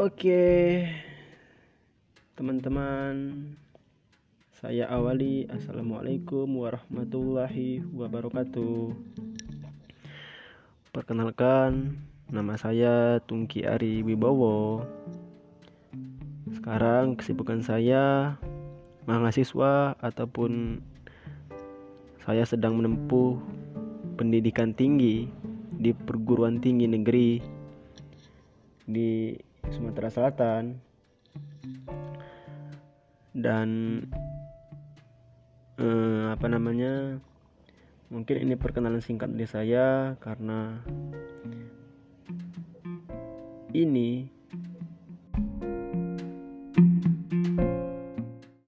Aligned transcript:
Oke, 0.00 0.88
teman-teman, 2.32 3.52
saya 4.48 4.88
awali. 4.88 5.44
Assalamualaikum 5.52 6.48
warahmatullahi 6.56 7.84
wabarakatuh. 7.92 8.96
Perkenalkan, 10.96 12.00
nama 12.32 12.56
saya 12.56 13.20
Tungki 13.28 13.68
Ari 13.68 14.00
Wibowo. 14.00 14.88
Sekarang 16.48 17.20
kesibukan 17.20 17.60
saya 17.60 18.40
mahasiswa 19.04 20.00
ataupun 20.00 20.80
saya 22.24 22.48
sedang 22.48 22.80
menempuh 22.80 23.36
pendidikan 24.16 24.72
tinggi 24.72 25.28
di 25.76 25.92
perguruan 25.92 26.56
tinggi 26.56 26.88
negeri 26.88 27.44
di 28.88 29.36
Sumatera 29.72 30.10
Selatan. 30.10 30.78
Dan 33.30 33.68
eh, 35.78 36.24
apa 36.30 36.46
namanya 36.50 37.22
mungkin 38.10 38.36
ini 38.42 38.58
perkenalan 38.58 39.00
singkat 39.00 39.30
dari 39.30 39.46
saya 39.46 40.18
karena 40.18 40.82
ini 43.70 44.39